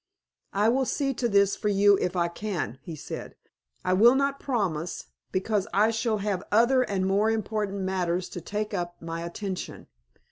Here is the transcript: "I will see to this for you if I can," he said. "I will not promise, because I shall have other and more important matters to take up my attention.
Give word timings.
"I 0.53 0.67
will 0.67 0.85
see 0.85 1.13
to 1.13 1.29
this 1.29 1.55
for 1.55 1.69
you 1.69 1.95
if 2.01 2.15
I 2.15 2.27
can," 2.27 2.79
he 2.81 2.95
said. 2.95 3.35
"I 3.85 3.93
will 3.93 4.15
not 4.15 4.39
promise, 4.39 5.05
because 5.31 5.67
I 5.75 5.91
shall 5.91 6.17
have 6.17 6.41
other 6.51 6.81
and 6.81 7.05
more 7.05 7.29
important 7.29 7.81
matters 7.81 8.27
to 8.29 8.41
take 8.41 8.73
up 8.73 8.99
my 8.99 9.21
attention. 9.21 9.85